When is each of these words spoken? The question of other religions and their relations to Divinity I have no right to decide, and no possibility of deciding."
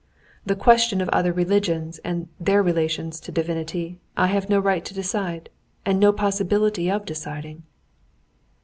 The 0.47 0.55
question 0.55 0.99
of 0.99 1.09
other 1.09 1.31
religions 1.31 1.99
and 1.99 2.27
their 2.39 2.63
relations 2.63 3.19
to 3.19 3.31
Divinity 3.31 3.99
I 4.17 4.25
have 4.33 4.49
no 4.49 4.57
right 4.57 4.83
to 4.83 4.95
decide, 4.95 5.51
and 5.85 5.99
no 5.99 6.11
possibility 6.11 6.89
of 6.89 7.05
deciding." 7.05 7.61